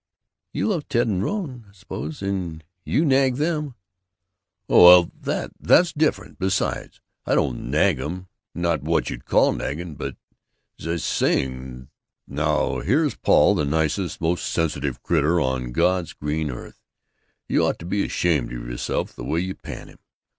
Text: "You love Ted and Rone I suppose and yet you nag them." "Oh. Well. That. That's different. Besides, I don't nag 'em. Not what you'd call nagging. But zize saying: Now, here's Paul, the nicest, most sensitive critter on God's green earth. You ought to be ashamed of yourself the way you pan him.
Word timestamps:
"You 0.51 0.67
love 0.69 0.87
Ted 0.87 1.05
and 1.07 1.21
Rone 1.23 1.67
I 1.69 1.73
suppose 1.73 2.23
and 2.23 2.63
yet 2.83 2.91
you 2.91 3.05
nag 3.05 3.35
them." 3.35 3.75
"Oh. 4.67 4.83
Well. 4.87 5.11
That. 5.21 5.51
That's 5.59 5.93
different. 5.93 6.39
Besides, 6.39 6.99
I 7.27 7.35
don't 7.35 7.69
nag 7.69 7.99
'em. 7.99 8.27
Not 8.55 8.81
what 8.81 9.11
you'd 9.11 9.25
call 9.25 9.53
nagging. 9.53 9.93
But 9.93 10.15
zize 10.79 11.03
saying: 11.03 11.89
Now, 12.25 12.79
here's 12.79 13.13
Paul, 13.13 13.53
the 13.53 13.63
nicest, 13.63 14.19
most 14.19 14.47
sensitive 14.47 15.03
critter 15.03 15.39
on 15.39 15.71
God's 15.71 16.13
green 16.13 16.49
earth. 16.49 16.81
You 17.47 17.63
ought 17.67 17.77
to 17.77 17.85
be 17.85 18.03
ashamed 18.03 18.51
of 18.51 18.67
yourself 18.67 19.13
the 19.13 19.23
way 19.23 19.41
you 19.41 19.53
pan 19.53 19.87
him. 19.87 19.99